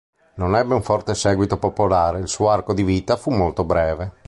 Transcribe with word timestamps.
Non 0.37 0.55
ebbe 0.55 0.73
un 0.73 0.81
forte 0.81 1.13
seguito 1.13 1.57
popolare: 1.59 2.17
il 2.17 2.27
suo 2.27 2.49
arco 2.49 2.73
di 2.73 2.81
vita 2.81 3.17
fu 3.17 3.29
molto 3.29 3.63
breve. 3.63 4.13